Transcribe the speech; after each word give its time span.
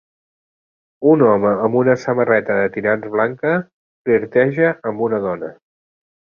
Un 1.09 1.23
home 1.25 1.51
amb 1.67 1.77
una 1.81 1.95
samarreta 2.05 2.55
de 2.61 2.71
tirants 2.77 3.11
blanca 3.17 3.53
flirteja 3.61 4.73
amb 4.95 5.05
una 5.11 5.21
dona. 5.29 5.53